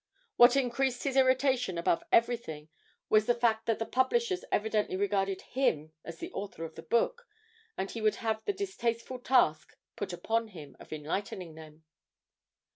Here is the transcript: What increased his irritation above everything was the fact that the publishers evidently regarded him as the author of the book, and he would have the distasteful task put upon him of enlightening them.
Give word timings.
What 0.35 0.55
increased 0.55 1.03
his 1.03 1.15
irritation 1.15 1.77
above 1.77 2.01
everything 2.11 2.69
was 3.07 3.27
the 3.27 3.35
fact 3.35 3.67
that 3.67 3.77
the 3.77 3.85
publishers 3.85 4.43
evidently 4.51 4.95
regarded 4.97 5.43
him 5.53 5.91
as 6.03 6.17
the 6.17 6.31
author 6.31 6.65
of 6.65 6.73
the 6.73 6.81
book, 6.81 7.27
and 7.77 7.91
he 7.91 8.01
would 8.01 8.15
have 8.15 8.43
the 8.45 8.51
distasteful 8.53 9.19
task 9.19 9.77
put 9.95 10.11
upon 10.11 10.47
him 10.47 10.75
of 10.79 10.91
enlightening 10.91 11.53
them. 11.53 11.83